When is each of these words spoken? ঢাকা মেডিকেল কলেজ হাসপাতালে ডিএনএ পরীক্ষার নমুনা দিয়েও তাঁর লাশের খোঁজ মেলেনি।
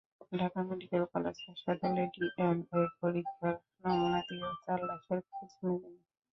ঢাকা 0.31 0.59
মেডিকেল 0.67 1.03
কলেজ 1.13 1.37
হাসপাতালে 1.45 2.03
ডিএনএ 2.13 2.59
পরীক্ষার 2.99 3.53
নমুনা 3.83 4.19
দিয়েও 4.27 4.53
তাঁর 4.63 4.79
লাশের 4.87 5.19
খোঁজ 5.27 5.51
মেলেনি। 5.61 6.01